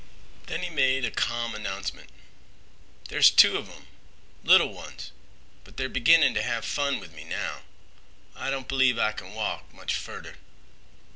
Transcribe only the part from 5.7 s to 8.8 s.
they're beginnin' t' have fun with me now. I don't